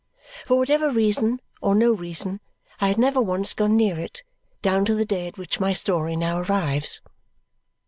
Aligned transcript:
For 0.47 0.57
whatever 0.57 0.89
reason 0.89 1.41
or 1.61 1.75
no 1.75 1.91
reason, 1.91 2.39
I 2.79 2.87
had 2.87 2.97
never 2.97 3.21
once 3.21 3.53
gone 3.53 3.77
near 3.77 3.99
it, 3.99 4.23
down 4.63 4.83
to 4.85 4.95
the 4.95 5.05
day 5.05 5.27
at 5.27 5.37
which 5.37 5.59
my 5.59 5.73
story 5.73 6.15
now 6.15 6.39
arrives. 6.39 7.01